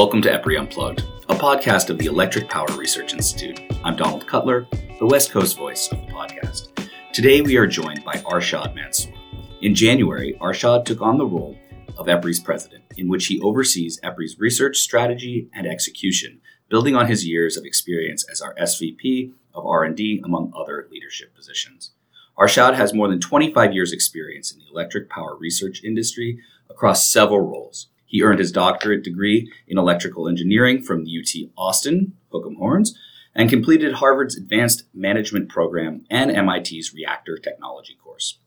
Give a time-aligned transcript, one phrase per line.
[0.00, 3.60] Welcome to EPRI Unplugged, a podcast of the Electric Power Research Institute.
[3.84, 4.66] I'm Donald Cutler,
[4.98, 6.68] the West Coast voice of the podcast.
[7.12, 9.12] Today we are joined by Arshad Mansoor.
[9.60, 11.54] In January, Arshad took on the role
[11.98, 16.40] of EPRI's president, in which he oversees EPRI's research strategy and execution,
[16.70, 21.90] building on his years of experience as our SVP of R&D among other leadership positions.
[22.38, 26.38] Arshad has more than 25 years experience in the electric power research industry
[26.70, 27.88] across several roles.
[28.10, 32.98] He earned his doctorate degree in electrical engineering from UT Austin, Hook'em Horns,
[33.36, 38.40] and completed Harvard's Advanced Management Program and MIT's Reactor Technology course.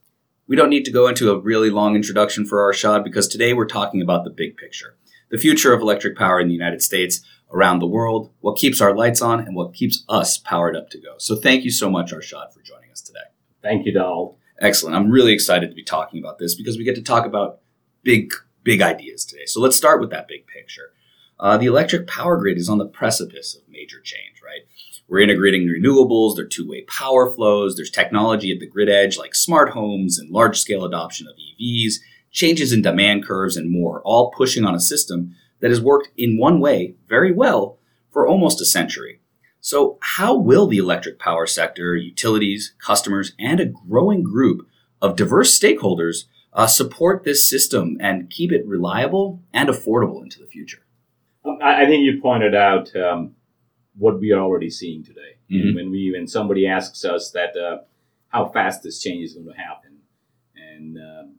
[0.47, 3.65] We don't need to go into a really long introduction for Arshad because today we're
[3.65, 4.97] talking about the big picture
[5.29, 7.21] the future of electric power in the United States,
[7.51, 10.99] around the world, what keeps our lights on, and what keeps us powered up to
[10.99, 11.15] go.
[11.17, 13.19] So thank you so much, Arshad, for joining us today.
[13.63, 14.37] Thank you, Donald.
[14.59, 14.95] Excellent.
[14.95, 17.61] I'm really excited to be talking about this because we get to talk about
[18.03, 18.31] big,
[18.63, 19.45] big ideas today.
[19.45, 20.91] So let's start with that big picture.
[21.39, 24.61] Uh, the electric power grid is on the precipice of major change, right?
[25.07, 29.17] We're integrating renewables, there are two way power flows, there's technology at the grid edge
[29.17, 31.95] like smart homes and large scale adoption of EVs,
[32.31, 36.37] changes in demand curves, and more, all pushing on a system that has worked in
[36.37, 37.77] one way very well
[38.11, 39.19] for almost a century.
[39.59, 44.67] So, how will the electric power sector, utilities, customers, and a growing group
[45.01, 50.45] of diverse stakeholders uh, support this system and keep it reliable and affordable into the
[50.45, 50.83] future?
[51.45, 53.35] I, I think you pointed out um,
[53.97, 55.37] what we are already seeing today.
[55.51, 55.75] Mhm.
[55.75, 57.79] When we when somebody asks us that uh,
[58.29, 59.99] how fast this change is going to happen,
[60.55, 61.35] and um,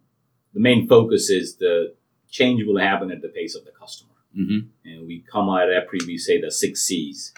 [0.53, 1.95] the main focus is the
[2.31, 4.11] change will happen at the pace of the customer.
[4.37, 4.69] Mm-hmm.
[4.85, 7.33] And we come out at EPRI, we say the six C's: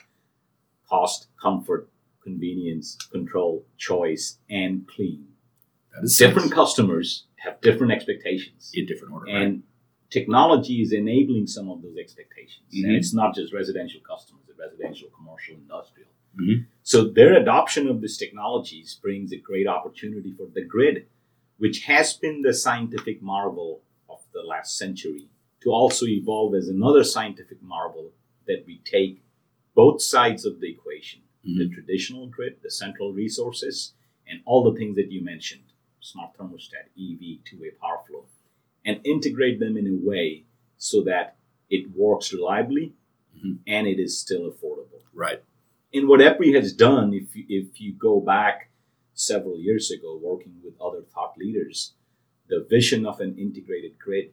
[0.88, 1.88] cost, comfort,
[2.22, 5.28] convenience, control, choice, and clean.
[5.94, 8.70] That is Different customers have different expectations.
[8.74, 9.26] in different order.
[9.26, 9.42] right?
[9.42, 9.62] and
[10.10, 12.68] technology is enabling some of those expectations.
[12.72, 12.84] Mhm.
[12.84, 16.08] And it's not just residential customers, it's residential, commercial, industrial.
[16.38, 16.66] Mhm.
[16.82, 21.06] So their adoption of these technologies brings a great opportunity for the grid,
[21.58, 25.28] which has been the scientific marvel of the last century,
[25.60, 28.12] to also evolve as another scientific marvel
[28.46, 29.22] that we take
[29.74, 33.94] both sides of the equation the traditional grid, the central resources,
[34.26, 35.62] and all the things that you mentioned
[36.06, 38.24] smart thermostat, EV, two way power flow
[38.84, 40.44] and integrate them in a way
[40.78, 41.36] so that
[41.68, 42.94] it works reliably
[43.36, 43.58] Mhm.
[43.66, 45.02] and it is still affordable.
[45.12, 45.42] Right.
[45.92, 48.70] And what EPRI has done, if you, if you go back
[49.14, 51.94] several years ago, working with other thought leaders,
[52.48, 54.32] the vision of an integrated grid,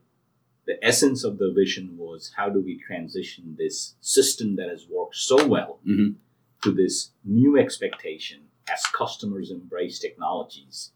[0.65, 5.15] the essence of the vision was how do we transition this system that has worked
[5.15, 6.15] so well Mhm.
[6.63, 10.91] to this new expectation as customers embrace technologies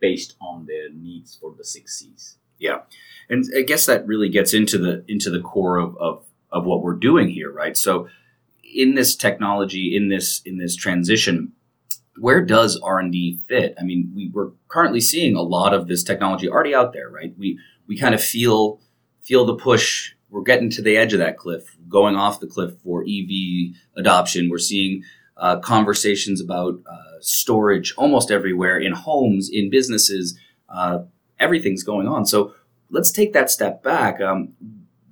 [0.00, 2.38] based on their needs for the six C's.
[2.58, 2.82] Yeah,
[3.28, 6.82] and I guess that really gets into the into the core of, of of what
[6.82, 7.76] we're doing here, right?
[7.76, 8.08] So,
[8.62, 11.52] in this technology, in this in this transition,
[12.18, 13.74] where does R and D fit?
[13.78, 17.34] I mean, we we're currently seeing a lot of this technology already out there, right?
[17.36, 18.80] We we kind of feel
[19.22, 20.12] feel the push.
[20.30, 24.48] We're getting to the edge of that cliff, going off the cliff for EV adoption.
[24.48, 25.04] We're seeing
[25.36, 30.38] uh, conversations about uh, storage almost everywhere in homes, in businesses.
[30.68, 31.00] Uh,
[31.38, 32.24] everything's going on.
[32.26, 32.54] So
[32.90, 34.20] let's take that step back.
[34.20, 34.54] Um,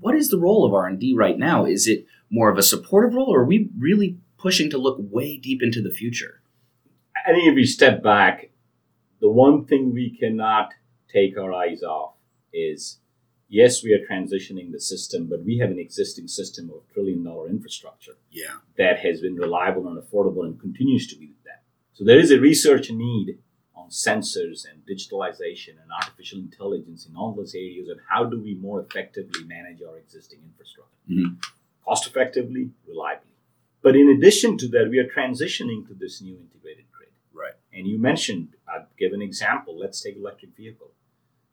[0.00, 1.64] what is the role of R and D right now?
[1.64, 5.36] Is it more of a supportive role, or are we really pushing to look way
[5.36, 6.42] deep into the future?
[7.26, 8.50] I think if we step back,
[9.20, 10.72] the one thing we cannot
[11.08, 12.14] take our eyes off
[12.52, 12.98] is
[13.52, 17.48] yes, we are transitioning the system, but we have an existing system of trillion dollar
[17.48, 18.54] infrastructure Yeah.
[18.78, 21.62] that has been reliable and affordable and continues to be that.
[21.92, 23.38] So there is a research need
[23.76, 28.54] on sensors and digitalization and artificial intelligence in all those areas of how do we
[28.54, 31.04] more effectively manage our existing infrastructure.
[31.10, 31.36] Mhm.
[31.84, 33.28] Cost effectively, reliably.
[33.82, 37.10] But in addition to that, we are transitioning to this new integrated grid.
[37.34, 37.54] Right.
[37.72, 39.76] And you mentioned, I'll give an example.
[39.76, 40.92] Let's take electric vehicle.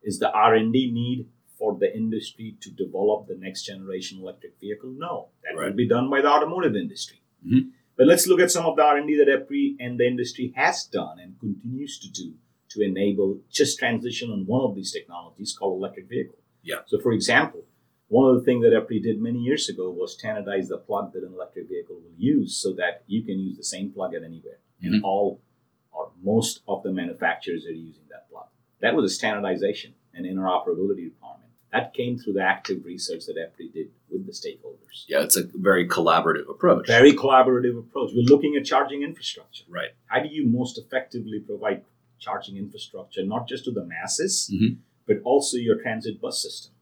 [0.01, 1.27] Is the R&D need
[1.59, 4.91] for the industry to develop the next generation electric vehicle?
[4.91, 5.27] No.
[5.43, 7.21] That will be done by the automotive industry.
[7.45, 7.71] Mhm.
[7.97, 11.19] But let's look at some of the R&D that EPRI and the industry has done
[11.19, 12.35] and continues to do
[12.69, 16.39] to enable just transition on one of these technologies called electric vehicle.
[16.63, 16.81] Yeah.
[16.87, 17.65] So for example,
[18.07, 21.23] one of the things that EPRI did many years ago was standardize the plug that
[21.23, 24.59] an electric vehicle will use so that you can use the same plug at anywhere.
[24.81, 24.87] Mhm.
[24.87, 25.41] And all
[25.91, 28.47] or most of the manufacturers are using that plug.
[28.79, 31.11] That was a standardization and interoperability.
[31.71, 35.05] That came through the active research that EPRI did with the stakeholders.
[35.07, 36.87] Yeah, it's a very collaborative approach.
[36.87, 38.11] Very collaborative approach.
[38.13, 39.65] We're looking at charging infrastructure.
[39.69, 39.91] right.
[40.07, 41.83] How do you most effectively provide
[42.17, 44.77] charging infrastructure, not just to the masses, Mhm.
[45.05, 46.73] but also your transit bus system?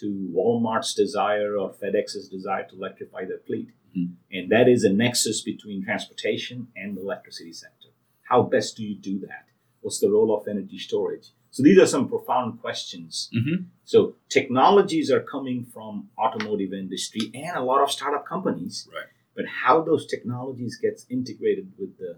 [0.00, 3.68] to Walmart's desire or FedEx's desire to electrify their fleet.
[3.96, 4.14] Mhm.
[4.32, 7.90] And that is a nexus between transportation and the electricity sector.
[8.22, 9.46] How best do you do that?
[9.82, 11.28] What's the role of energy storage?
[11.54, 13.30] So these are some profound questions.
[13.32, 13.66] Mhm.
[13.84, 18.88] So technologies are coming from automotive industry and a lot of startup companies.
[18.92, 19.06] Right.
[19.36, 22.12] But how those technologies gets integrated with the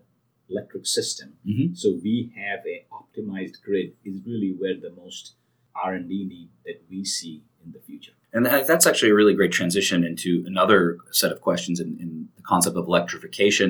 [0.48, 1.76] electric system Mhm.
[1.76, 5.24] so we have a optimized grid is really where the most
[5.74, 9.98] r&d need that we see in the future And that's actually a really great transition
[10.04, 13.68] into another set of questions in, in the concept of electrification,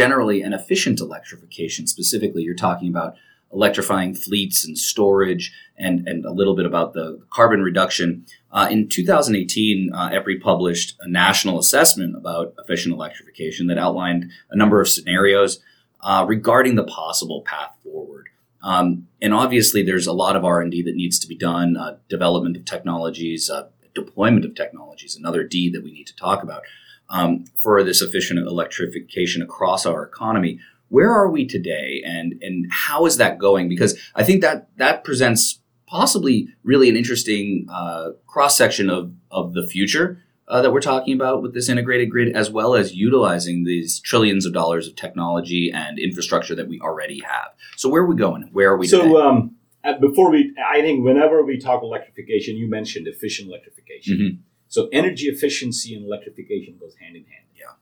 [0.00, 1.86] generally, and efficient electrification.
[1.86, 3.12] Specifically, you're talking about
[3.52, 8.26] electrifying fleets and storage, and, and a little bit about the carbon reduction.
[8.50, 14.56] Uh, in 2018, uh, EPRI published a national assessment about efficient electrification that outlined a
[14.56, 15.60] number of scenarios
[16.00, 18.28] uh, regarding the possible path forward.
[18.62, 21.76] Um, and obviously, there's a lot of R and D that needs to be done.
[21.76, 26.42] Uh, development of technologies, uh, deployment of technologies, another D that we need to talk
[26.42, 26.62] about
[27.08, 30.58] um, for this efficient electrification across our economy.
[30.88, 33.68] Where are we today, and and how is that going?
[33.68, 39.52] Because I think that that presents possibly really an interesting uh, cross section of of
[39.54, 43.64] the future uh, that we're talking about with this integrated grid, as well as utilizing
[43.64, 47.48] these trillions of dollars of technology and infrastructure that we already have.
[47.76, 48.48] So where are we going?
[48.52, 48.86] Where are we?
[48.86, 54.16] so um, uh, before we i think whenever we talk electrification you mentioned efficient electrification
[54.18, 54.38] Mhm.
[54.68, 57.74] so energy efficiency and electrification goes hand in hand Yeah.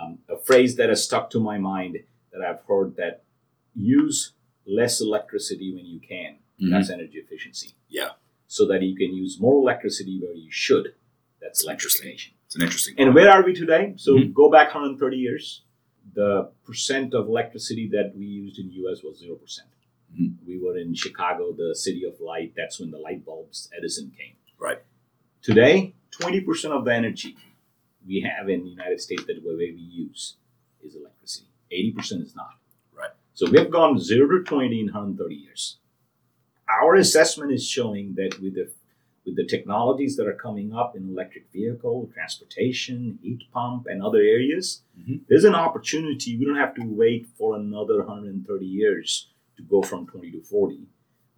[0.00, 1.98] um, a phrase that has stuck to my mind
[2.32, 3.22] that i've heard that
[3.74, 4.32] use
[4.66, 6.70] less electricity when you can Mhm.
[6.70, 8.10] that's energy efficiency Yeah.
[8.46, 10.94] so that you can use more electricity where you should
[11.40, 12.94] that's electrification It's an interesting.
[12.98, 13.84] And where are we today?
[13.96, 14.34] So Mhm.
[14.34, 15.62] go back 130 years.
[16.20, 18.98] The percent of electricity that we used in the U.S.
[19.04, 19.68] was zero percent.
[20.12, 20.30] Mhm.
[20.48, 22.50] We were in Chicago, the city of light.
[22.56, 24.34] That's when the light bulbs, Edison came.
[24.58, 24.80] Right.
[25.48, 27.36] Today, 20 percent of the energy
[28.10, 30.22] we have in the United States that we, we use
[30.84, 31.19] is electricity.
[31.70, 32.54] 80 percent is not.
[32.96, 33.10] Right.
[33.34, 35.78] So we've gone zero to 20 in 130 years.
[36.82, 38.70] Our assessment is showing that with the
[39.26, 44.18] with the technologies that are coming up in electric vehicle, transportation, heat pump, and other
[44.18, 45.20] areas, Mhm.
[45.28, 46.38] there's an opportunity.
[46.38, 49.28] We don't have to wait for another 130 years
[49.58, 50.86] to go from 20 to 40.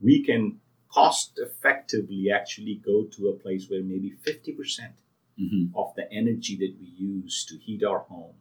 [0.00, 4.94] We can cost effectively actually go to a place where maybe 50%
[5.38, 5.72] Mhm.
[5.74, 8.34] of the energy that we use to heat our home,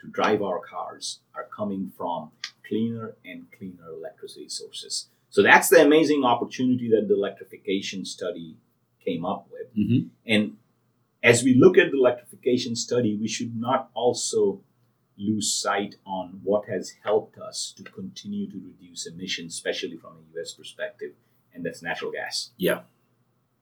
[0.00, 2.30] to drive our cars, are coming from
[2.66, 5.08] cleaner and cleaner electricity sources.
[5.30, 8.56] So that's the amazing opportunity that the electrification study
[9.04, 9.74] came up with.
[9.74, 10.10] Mhm.
[10.26, 10.56] And
[11.22, 14.62] as we look at the electrification study, we should not also
[15.16, 20.38] lose sight on what has helped us to continue to reduce emissions, especially from a
[20.38, 21.14] US perspective,
[21.52, 22.52] and that's natural gas.
[22.56, 22.84] Yeah.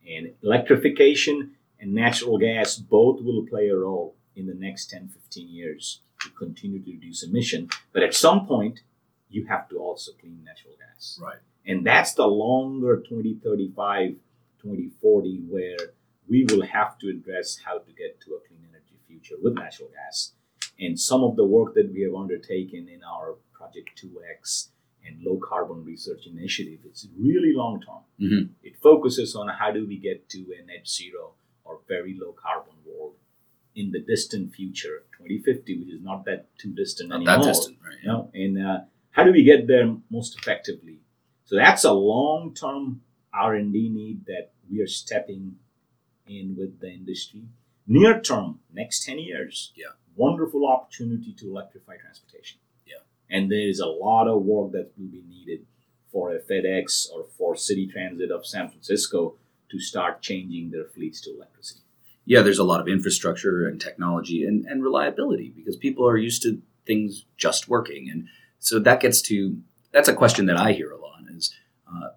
[0.07, 5.49] And electrification and natural gas both will play a role in the next 10, 15
[5.49, 7.69] years to continue to reduce emission.
[7.93, 8.81] But at some point,
[9.29, 11.19] you have to also clean natural gas.
[11.23, 11.39] Right.
[11.67, 14.17] And that's the longer 2035,
[14.63, 15.77] 2040, where
[16.29, 19.89] we will have to address how to get to a clean energy future with natural
[19.91, 20.33] gas.
[20.79, 24.69] And some of the work that we have undertaken in our Project 2X
[25.07, 28.03] and low carbon research initiative is really long term.
[28.21, 28.51] Mhm.
[28.63, 31.35] It focuses on how do we get to a net zero
[31.65, 32.75] or very low carbon
[33.77, 37.77] in the distant future, 2050, which is not that too distant Not anymore that distant,
[37.85, 37.99] right?
[38.03, 38.79] you know and uh,
[39.11, 40.99] how do we get there most effectively
[41.45, 43.01] so that's a long-term
[43.33, 45.57] r&d need that we are stepping
[46.27, 47.43] in with the industry
[47.87, 49.93] near term next 10 years Yeah.
[50.17, 52.59] wonderful opportunity to electrify transportation
[52.93, 53.03] Yeah.
[53.31, 55.61] and there is a lot of work that will be needed
[56.13, 59.21] for a fedex or for city transit of san francisco
[59.71, 61.83] to start changing their fleets to electricity
[62.27, 66.43] yeah, there's a lot of infrastructure and technology and, and reliability because people are used
[66.43, 68.11] to things just working.
[68.11, 68.27] And
[68.59, 69.57] so that gets to
[69.93, 71.55] that's a question that I hear a lot is
[71.89, 72.09] uh,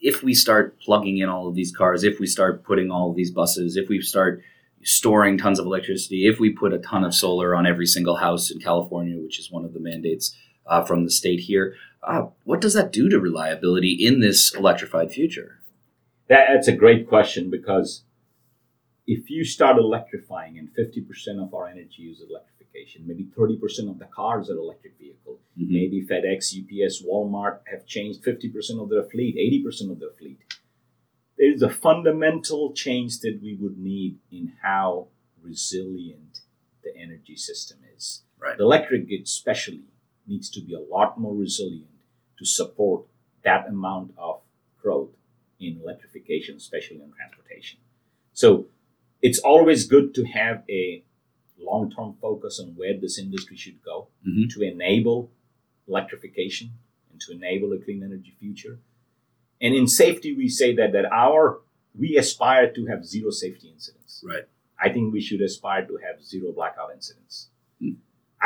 [0.00, 3.16] if we start plugging in all of these cars, if we start putting all of
[3.16, 4.42] these buses, if we start
[4.82, 8.50] storing tons of electricity, if we put a ton of solar on every single house
[8.50, 10.36] in California, which is one of the mandates
[10.66, 15.10] uh, from the state here, uh, what does that do to reliability in this electrified
[15.10, 15.60] future?
[16.28, 18.02] That, that's a great question because
[19.06, 24.06] if you start electrifying and 50% of our energy is electrification, maybe 30% of the
[24.06, 25.68] cars are electric vehicle, Mhm.
[25.70, 30.38] maybe FedEx, UPS, Walmart have changed 50% of their fleet, 80% of their fleet.
[31.38, 35.08] There is a fundamental change that we would need in how
[35.40, 36.40] resilient
[36.82, 38.24] the energy system is.
[38.38, 38.56] Right.
[38.56, 39.84] The electric grid, especially,
[40.26, 41.86] needs to be a lot more resilient
[42.38, 43.06] to support
[43.42, 44.42] that amount of
[44.80, 45.14] growth
[45.60, 47.80] in electrification, especially in transportation.
[48.32, 48.68] So
[49.26, 51.02] it's always good to have a
[51.68, 54.48] long term focus on where this industry should go Mhm.
[54.54, 55.18] to enable
[55.88, 56.68] electrification
[57.10, 58.78] and to enable a clean energy future.
[59.60, 61.60] And in safety, we say that that our
[62.02, 64.22] we aspire to have zero safety incidents.
[64.32, 64.46] Right.
[64.78, 67.48] I think we should aspire to have zero blackout incidents.
[67.80, 67.94] Hmm.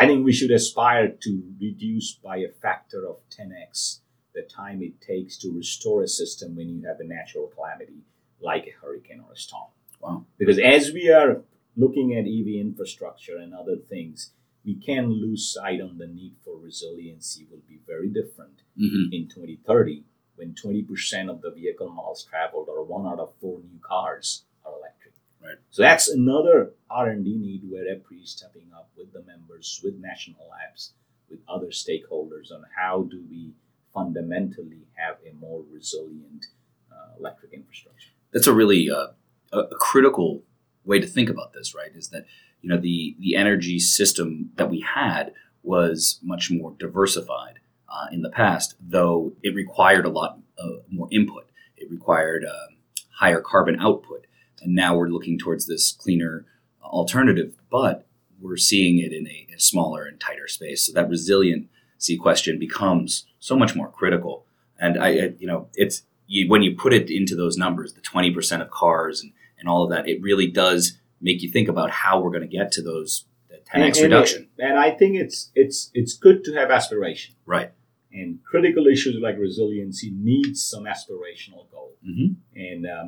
[0.01, 4.01] I think we should aspire to reduce by a factor of 10x
[4.37, 8.01] the time it takes to restore a system when you have a natural calamity
[8.41, 9.71] like a hurricane or a storm.
[10.00, 10.25] Wow.
[10.38, 11.42] Because as we are
[11.76, 14.33] looking at EV infrastructure and other things,
[14.64, 19.28] we can lose sight on the need for resiliency will be very different hmm in
[19.28, 20.04] 2030
[20.37, 24.73] when 20% of the vehicle miles traveled or one out of four new cars are
[24.73, 25.12] electric.
[25.42, 25.57] Right.
[25.71, 30.49] So that's another R&D need where EPRI is stepping up with the members, with national
[30.49, 30.95] labs,
[31.28, 33.52] with other stakeholders on how do we
[33.92, 36.47] fundamentally have a more resilient
[36.90, 38.11] uh, electric infrastructure.
[38.33, 39.09] That's a really uh,
[39.52, 40.42] a, a critical
[40.85, 41.95] way to think about this, right?
[41.95, 42.26] Is that
[42.62, 48.23] you know the the energy system that we had was much more diversified uh, in
[48.23, 51.50] the past, though it required a lot uh, more input.
[51.76, 52.76] It required um,
[53.19, 54.26] higher carbon output,
[54.62, 56.47] and now we're looking towards this cleaner
[56.83, 58.07] alternative, but
[58.40, 60.87] we're seeing it in a, a smaller and tighter space.
[60.87, 64.47] So that resiliency question becomes so much more critical.
[64.78, 68.00] And I, I you know, it's you, when you put it into those numbers, the
[68.00, 71.69] twenty percent of cars and, and all of that, it really does make you think
[71.69, 73.26] about how we're going to get to those
[73.67, 74.49] ten x And- and- reduction.
[74.59, 77.35] And I think it's it's it's good to have aspiration.
[77.47, 77.71] Right.
[78.12, 81.93] And critical issues like resiliency needs some aspirational goal.
[82.05, 83.07] hmm and um,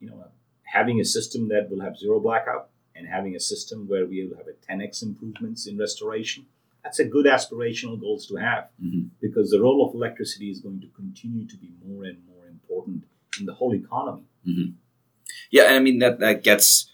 [0.00, 0.24] you know
[0.78, 2.64] having a system that will have zero blackout
[2.96, 6.42] and having a system where we will have a 10x improvements in restoration
[6.82, 10.80] that's a good aspirational goals to have hmm because the role of electricity is going
[10.86, 13.00] to continue to be more and more important
[13.38, 14.24] in the whole economy
[15.50, 16.90] Yeah, I mean that that gets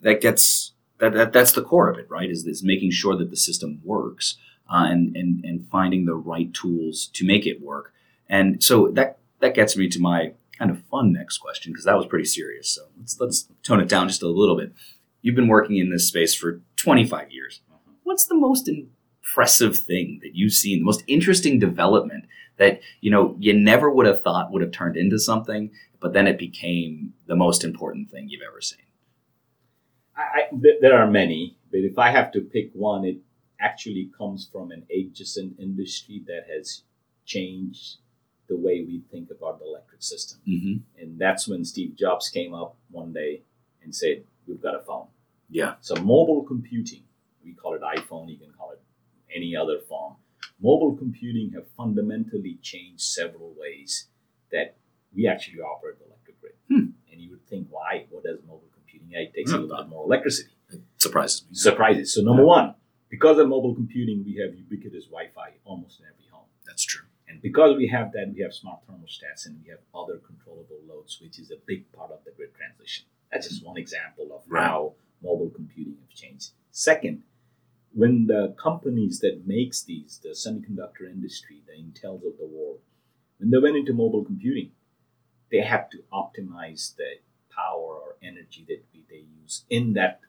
[0.00, 2.30] that gets that, that that's the core of it, right?
[2.30, 4.36] Is is making sure that the system works
[4.70, 7.92] uh, and and and finding the right tools to make it work.
[8.28, 11.96] And so that that gets me to my kind of fun next question because that
[11.96, 12.68] was pretty serious.
[12.68, 14.72] So let's let's tone it down just a little bit.
[15.22, 17.60] You've been working in this space for 25 years.
[18.04, 20.78] What's the most impressive thing that you've seen?
[20.78, 22.24] The most interesting development
[22.58, 26.26] that you know you never would have thought would have turned into something, but then
[26.26, 28.78] it became the most important thing you've ever seen.
[30.16, 33.18] I, I, th- there are many but if i have to pick one it
[33.60, 36.82] actually comes from an adjacent industry that has
[37.24, 37.98] changed
[38.48, 41.02] the way we think about the electric system Mm-hmm.
[41.02, 43.42] And that's when Steve Jobs came up one day
[43.82, 45.08] and said, We've got a phone.
[45.50, 45.74] Yeah.
[45.80, 47.02] So, mobile computing,
[47.44, 48.80] we call it iPhone, you can call it
[49.34, 50.14] any other form.
[50.60, 54.08] Mobile computing have fundamentally changed several ways
[54.50, 54.76] that
[55.14, 56.54] we actually operate the electric grid.
[56.68, 56.90] Hmm.
[57.12, 58.06] And you would think, why?
[58.10, 59.08] What does mobile computing?
[59.10, 59.62] Yeah, it takes a Hmm.
[59.62, 60.50] little bit more electricity.
[60.70, 61.54] It surprises me.
[61.54, 62.12] Surprises.
[62.14, 62.74] So, number one,
[63.08, 66.48] because of mobile computing, we have ubiquitous Wi Fi almost in every home.
[66.66, 67.06] That's true.
[67.28, 71.20] And because we have that, we have smart thermostats and we have other controllable loads,
[71.20, 73.06] which is a big part of the grid transition.
[73.30, 74.64] That's just one example of Right.
[74.66, 76.50] how mobile computing have changed.
[76.70, 77.22] Second,
[77.92, 82.80] when the companies that makes these, the semiconductor industry, the Intels of the world,
[83.38, 84.72] when they went into mobile computing,
[85.50, 87.14] they have to optimize the
[87.54, 90.20] power or energy that they use in that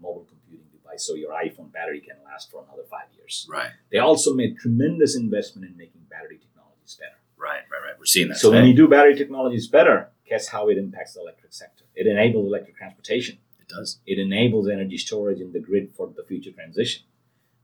[0.00, 3.48] mobile computing device so your iPhone battery can last for another five years.
[3.50, 3.70] Right.
[3.90, 7.18] They also made tremendous investment in making battery technologies better.
[7.36, 7.62] Right.
[7.70, 7.88] Right.
[7.88, 7.98] Right.
[7.98, 8.38] We're seeing that.
[8.38, 8.60] So today.
[8.60, 11.84] when you do battery technologies better, guess how it impacts the electric sector?
[11.94, 13.38] It enables electric transportation.
[13.68, 14.00] It does.
[14.06, 17.02] It enables energy storage in the grid for the future transition.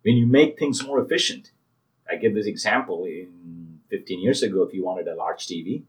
[0.03, 1.51] When you make things more efficient,
[2.11, 3.05] I give this example.
[3.05, 5.83] In 15 years ago, if you wanted a large TV,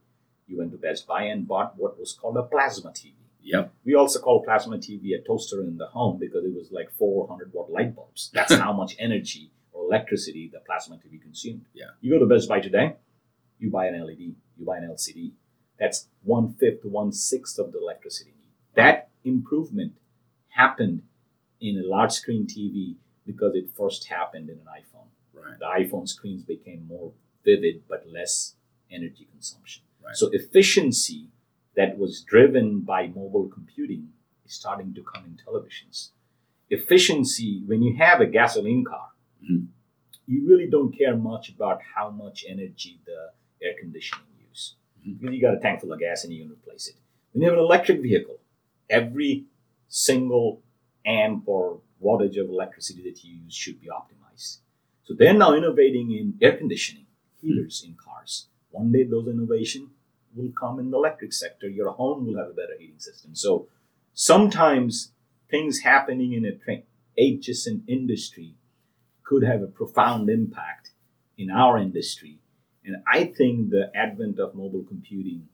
[0.48, 3.13] you went to Best Buy and bought what was called a plasma TV.
[3.41, 3.74] Yep.
[3.84, 7.53] We also call plasma TV a toaster in the home because it was like 400
[7.53, 8.31] watt light bulbs.
[8.34, 11.65] That's how much energy or electricity the plasma TV consumed.
[11.74, 11.86] Yeah.
[12.01, 12.95] You go to Best Buy today,
[13.60, 15.31] you buy an LED, you buy an LCD.
[15.79, 18.51] That's one fifth, one sixth of the electricity need.
[18.75, 19.93] That improvement
[20.56, 21.02] happened
[21.60, 22.96] in a large screen TV
[23.26, 25.08] because it first happened in an iPhone.
[25.34, 25.60] Right.
[25.60, 27.12] The iPhone screens became more
[27.44, 28.56] vivid but less
[28.92, 29.84] energy consumption.
[30.04, 30.16] Right.
[30.16, 31.28] So efficiency
[31.76, 34.10] that was driven by mobile computing
[34.46, 36.12] is starting to come in televisions.
[36.70, 39.10] Efficiency, when you have a gasoline car,
[39.44, 39.68] Mhm.
[40.26, 44.76] you really don't care much about how much energy the air conditioning use.
[45.06, 45.20] Mhm.
[45.20, 46.96] Because you got a tank full of gas and you can replace it.
[47.32, 48.40] When you have an electric vehicle,
[48.90, 49.46] every
[49.88, 50.62] single
[51.06, 54.58] amp or wattage of electricity that you use should be optimized.
[55.04, 57.06] So they're now innovating in air conditioning,
[57.42, 58.48] heaters in cars.
[58.72, 59.92] One day those innovation
[60.36, 61.68] will come in the electric sector.
[61.68, 63.36] Your home will have a better heating system.
[63.36, 63.68] So
[64.13, 65.12] sometimes
[65.50, 66.84] things happening in a
[67.18, 68.56] adjacent industry
[69.24, 70.92] could have a profound impact
[71.38, 72.39] in our industry.
[72.84, 75.48] And I think the advent of mobile computing,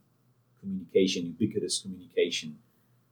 [0.60, 2.58] communication, ubiquitous communication,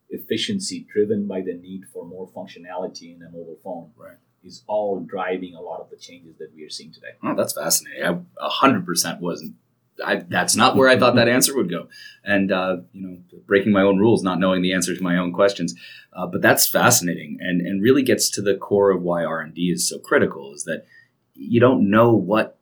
[0.09, 4.17] efficiency driven by the need for more functionality in a mobile phone Right.
[4.43, 7.13] is all driving a lot of the changes that we are seeing today.
[7.23, 8.03] Oh, that's fascinating.
[8.03, 8.09] I
[8.45, 9.55] a hundred percent wasn't.
[10.03, 11.89] I, that's not where I thought that answer would go,
[12.23, 15.33] and uh, you know, breaking my own rules, not knowing the answer to my own
[15.33, 15.75] questions.
[16.13, 19.53] Uh, but that's fascinating, and and really gets to the core of why R and
[19.53, 20.53] D is so critical.
[20.53, 20.85] Is that
[21.33, 22.57] you don't know what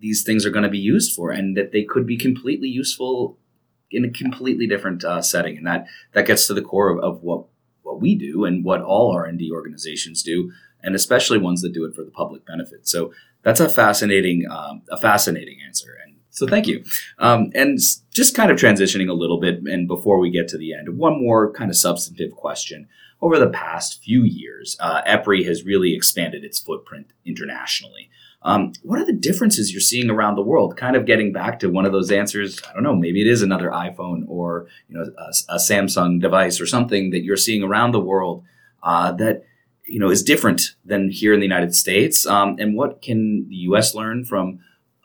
[0.00, 3.36] these things are going to be used for, and that they could be completely useful
[3.92, 7.22] in a completely different uh, setting, and that that gets to the core of, of
[7.22, 7.44] what
[7.82, 11.72] what we do and what all R and D organizations do, and especially ones that
[11.72, 12.88] do it for the public benefit.
[12.88, 16.82] So that's a fascinating um, a fascinating answer and so thank you.
[17.18, 17.78] Um, and
[18.10, 21.20] just kind of transitioning a little bit and before we get to the end one
[21.20, 22.88] more kind of substantive question.
[23.20, 28.10] Over the past few years uh, epri has really expanded its footprint internationally
[28.44, 31.68] um, what are the differences you're seeing around the world kind of getting back to
[31.68, 35.04] one of those answers i don't know maybe it is another iphone or you know
[35.18, 38.44] a, a samsung device or something that you're seeing around the world
[38.82, 39.44] uh, that
[39.86, 43.56] you know is different than here in the United States, um, and what can the
[43.56, 43.94] U.S.
[43.94, 44.60] learn from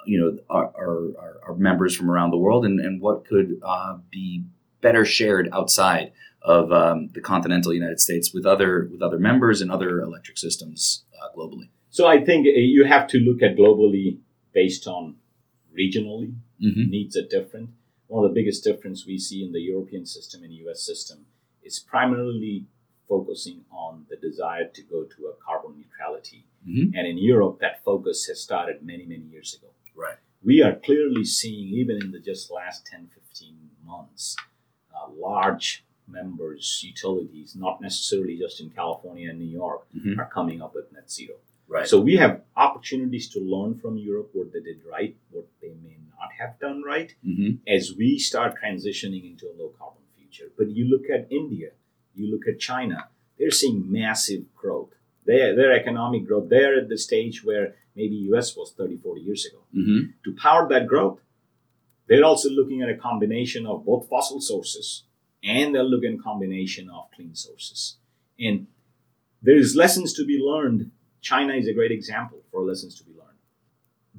[0.06, 3.98] you know our, our, our- members from around the world, and, and what could uh,
[4.12, 4.44] be
[4.82, 9.72] better shared outside of um, the continental United States with other with other members and
[9.72, 11.70] other electric systems uh, globally.
[11.98, 14.20] So I think uh, you have to look at globally
[14.54, 15.16] based on
[15.82, 16.34] regionally
[16.66, 16.90] Mm-hmm.
[16.90, 17.70] needs are different.
[18.08, 21.18] One of the biggest difference we see in the European system and US system
[21.70, 22.66] is primarily
[23.08, 26.42] focusing on the desire to go to a carbon neutrality.
[26.68, 26.86] Mhm.
[26.98, 29.70] And in Europe, that focus has started many, many years ago.
[30.04, 30.18] Right.
[30.50, 33.58] We are clearly seeing, even in the just last 10, 15
[33.92, 34.36] months,
[34.96, 35.68] uh, large
[36.20, 40.18] members, utilities, not necessarily just in California and New York, Mhm.
[40.22, 41.38] are coming up with net zero.
[41.68, 41.88] Right.
[41.88, 45.98] So we have opportunities to learn from Europe what they did right, what they may
[46.18, 50.50] not have done right, hmm as we start transitioning into a low carbon future.
[50.58, 51.72] But you look at India,
[52.16, 54.94] you look at China, they're seeing massive growth.
[55.26, 59.46] Their, their economic growth, they're at the stage where maybe US was 30, 40 years
[59.46, 59.60] ago.
[59.74, 61.20] hmm To power that growth,
[62.08, 65.04] they're also looking at a combination of both fossil sources
[65.44, 67.98] and they're looking at a combination of clean sources.
[68.40, 68.68] And
[69.42, 70.92] there's lessons to be learned.
[71.32, 73.40] China is a great example for lessons to be learned.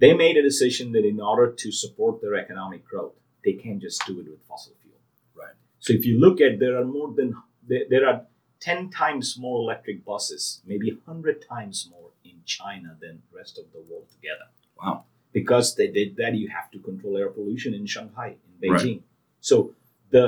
[0.02, 4.04] They made a decision that in order to support their economic growth, they can't just
[4.06, 5.00] do it with fossil fuel.
[5.34, 5.56] Right.
[5.84, 7.28] So if you look at there are more than
[7.66, 8.20] there, are
[8.60, 13.66] 10 times more electric buses, maybe 100 times more in China than the rest of
[13.74, 14.46] the world together
[14.80, 15.04] Wow.
[15.32, 18.80] because they did that, you have to control air pollution in Shanghai, in Right.
[18.80, 19.00] Beijing.
[19.40, 19.74] So
[20.10, 20.26] the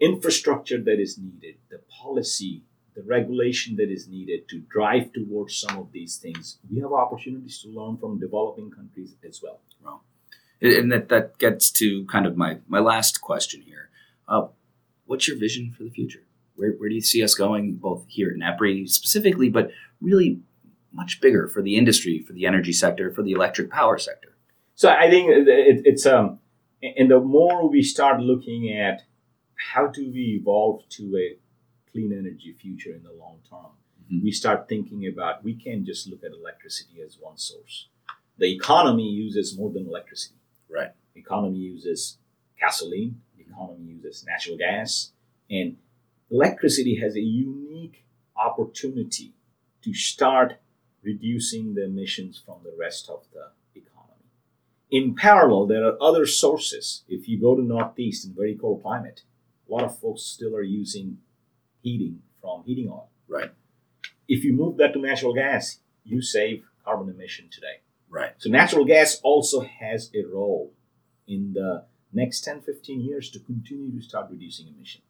[0.00, 2.62] infrastructure that is needed, the policy,
[2.94, 7.60] the regulation that is needed to drive towards some of these things, we have opportunities
[7.62, 9.60] to learn from developing countries as well.
[10.62, 13.90] And that, that gets to kind of my, my last question here.
[14.28, 14.46] Uh,
[15.06, 16.24] what's your vision for the future?
[16.56, 20.40] Where, where do you see us going, both here in EPRI specifically, but really
[20.92, 24.36] much bigger for the industry, for the energy sector, for the electric power sector?
[24.76, 26.38] So I think it- it's um,
[26.82, 29.02] and the more we start looking at
[29.72, 31.38] how do we evolve to a
[31.94, 33.70] clean energy future in the long term,
[34.10, 34.22] Mhm.
[34.24, 37.88] we start thinking about we can't just look at electricity as one source.
[38.36, 40.40] The economy uses more than electricity.
[40.68, 40.92] Right.
[41.14, 42.18] The economy uses
[42.58, 43.22] gasoline.
[43.36, 45.12] The economy uses natural gas,
[45.48, 45.76] and
[46.30, 48.02] electricity has a unique
[48.34, 49.32] opportunity
[49.82, 50.56] to start
[51.02, 54.26] reducing the emissions from the rest of the economy.
[54.90, 57.04] In parallel, there are other sources.
[57.08, 59.22] If you go to Northeast in very cold climate,
[59.68, 61.18] a lot of folks still are using
[61.84, 63.10] heating from heating oil.
[63.28, 63.52] Right.
[64.26, 67.82] If you move that to natural gas, you save carbon emission today.
[68.08, 68.32] Right.
[68.38, 70.72] So natural gas also has a role
[71.28, 75.02] in the next 10, 15 years to continue to start reducing emission.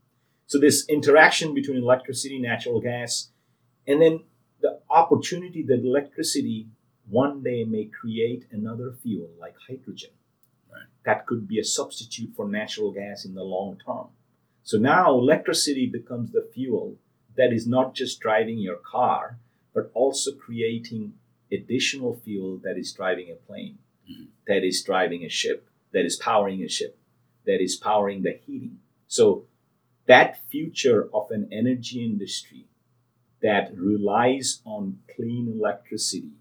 [0.46, 3.28] So this interaction between electricity, natural gas,
[3.86, 4.24] and then
[4.60, 6.68] the opportunity that electricity
[7.08, 10.10] one day may create another fuel like hydrogen.
[10.72, 10.86] Right.
[11.04, 14.08] That could be a substitute for natural gas in the long term.
[14.64, 16.96] So now electricity becomes the fuel
[17.36, 19.38] that is not just driving your car,
[19.74, 21.12] but also creating
[21.52, 24.28] additional fuel that is driving a plane, Mhm.
[24.46, 26.96] that is driving a ship, that is powering a ship,
[27.44, 28.80] that is powering the heating.
[29.06, 29.46] So
[30.06, 32.64] that future of an energy industry
[33.42, 36.32] that relies on clean electricity,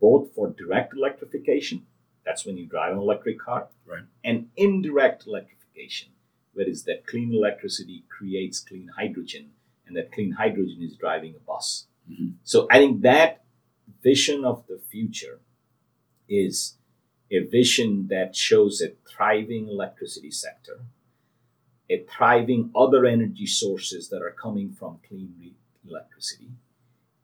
[0.00, 1.86] both for direct electrification,
[2.24, 4.04] that's when you drive an electric car, Right.
[4.24, 6.12] and indirect electrification,
[6.52, 9.50] where is that clean electricity creates clean hydrogen
[9.86, 11.86] and that clean hydrogen is driving a bus.
[12.10, 12.34] Mhm.
[12.44, 13.44] So I think that
[14.02, 15.40] vision of the future
[16.28, 16.76] is
[17.30, 20.84] a vision that shows a thriving electricity sector,
[21.88, 25.54] a thriving other energy sources that are coming from clean
[25.88, 26.50] electricity,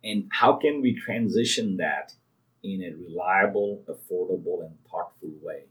[0.03, 2.15] and how can we transition that
[2.63, 5.65] in a reliable, affordable, and thoughtful way.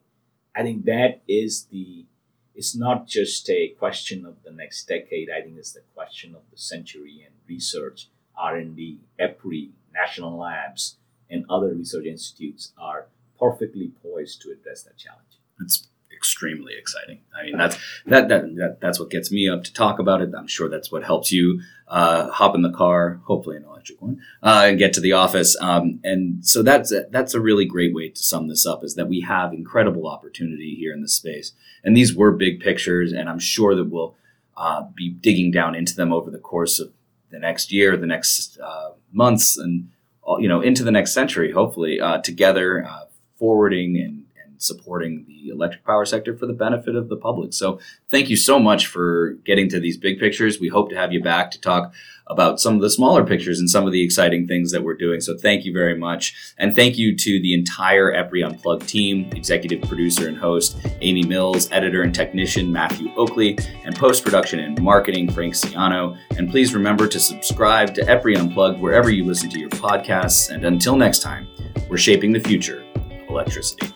[0.56, 2.06] I think that is the
[2.58, 5.30] it's not just a question of the next decade.
[5.30, 10.96] I think it's the question of the century and research, R&D, EPRI, national labs,
[11.30, 13.06] and other research institutes are
[13.40, 15.38] perfectly poised to address that challenge.
[15.62, 17.20] It's extremely exciting.
[17.38, 17.78] I mean, that's
[18.08, 20.32] that, that that that's what gets me up to talk about it.
[20.38, 24.20] I'm sure that's what helps you uh, hop in the car, hopefully an electric one,
[24.44, 25.56] uh, and get to the office.
[25.62, 28.84] Um, and so that's a, that's a really great way to sum this up.
[28.84, 31.54] Is that we have incredible opportunity here in this space,
[31.84, 34.16] and these were big pictures, and I'm sure that we'll
[34.58, 36.92] uh, be digging down into them over the course of
[37.30, 39.90] the next year, the next uh, months, and
[40.40, 43.06] you know into the next century, hopefully uh, together, uh,
[43.38, 44.27] forwarding and
[44.58, 47.54] supporting the electric power sector for the benefit of the public.
[47.54, 50.60] So thank you so much for getting to these big pictures.
[50.60, 51.94] We hope to have you back to talk
[52.30, 55.22] about some of the smaller pictures and some of the exciting things that we're doing.
[55.22, 56.54] So thank you very much.
[56.58, 61.72] And thank you to the entire EPRI Unplugged team, executive producer and host Amy Mills,
[61.72, 66.18] editor and technician Matthew Oakley, and post-production and marketing Frank Ciano.
[66.38, 70.50] And please remember to subscribe to EPRI Unplugged wherever you listen to your podcasts.
[70.50, 71.48] And until next time,
[71.90, 73.94] we're shaping the future of electricity.